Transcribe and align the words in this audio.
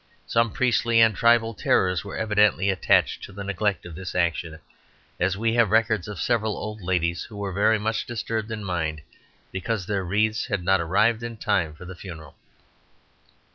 Some 0.25 0.51
priestly 0.51 0.99
and 0.99 1.15
tribal 1.15 1.53
terrors 1.53 2.03
were 2.03 2.17
evidently 2.17 2.71
attached 2.71 3.21
to 3.23 3.31
the 3.31 3.43
neglect 3.43 3.85
of 3.85 3.93
this 3.93 4.15
action, 4.15 4.57
as 5.19 5.37
we 5.37 5.53
have 5.53 5.69
records 5.69 6.07
of 6.07 6.19
several 6.19 6.57
old 6.57 6.81
ladies 6.81 7.25
who 7.25 7.37
were 7.37 7.51
very 7.51 7.77
much 7.77 8.07
disturbed 8.07 8.49
in 8.49 8.63
mind 8.63 9.03
because 9.51 9.85
their 9.85 10.03
wreaths 10.03 10.47
had 10.47 10.63
not 10.63 10.81
arrived 10.81 11.21
in 11.21 11.37
time 11.37 11.75
for 11.75 11.85
the 11.85 11.93
funeral." 11.93 12.35